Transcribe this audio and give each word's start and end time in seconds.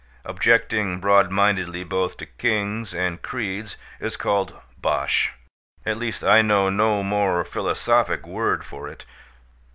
Objecting 0.25 0.99
broadmindedly 0.99 1.83
both 1.87 2.17
to 2.17 2.25
kings 2.25 2.91
and 2.91 3.21
creeds 3.21 3.77
is 3.99 4.17
called 4.17 4.59
Bosh; 4.81 5.31
at 5.85 5.97
least, 5.97 6.23
I 6.23 6.41
know 6.41 6.71
no 6.71 7.03
more 7.03 7.43
philosophic 7.45 8.25
word 8.25 8.65
for 8.65 8.87
it. 8.87 9.05